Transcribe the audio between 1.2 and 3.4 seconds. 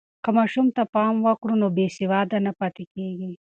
وکړو، نو بې سواده نه پاتې کېږي.